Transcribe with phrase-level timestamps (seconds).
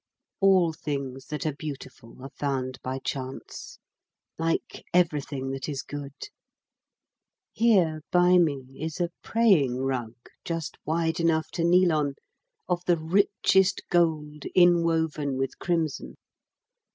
[0.39, 3.77] All things that are beautiful are found by chance,
[4.39, 6.15] like everything that is good.
[7.51, 12.15] Here by me is a praying rug, just wide enough to kneel on,
[12.67, 16.15] of the richest gold inwoven with crimson.